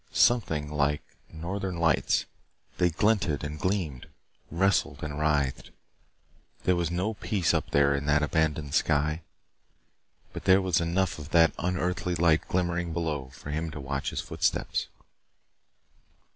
[0.11, 2.25] Something like northern lights,
[2.79, 4.07] they glinted and gleamed,
[4.49, 5.69] wrestled and writhed.
[6.63, 9.21] There was no peace up there in that abandoned sky.
[10.33, 14.21] But there was enough of that unearthly light glimmering below for him to watch his
[14.21, 14.87] footsteps.